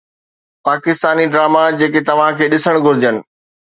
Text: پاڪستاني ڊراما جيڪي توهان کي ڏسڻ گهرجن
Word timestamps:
پاڪستاني 0.67 1.25
ڊراما 1.33 1.63
جيڪي 1.81 2.01
توهان 2.09 2.31
کي 2.41 2.49
ڏسڻ 2.55 2.75
گهرجن 2.87 3.15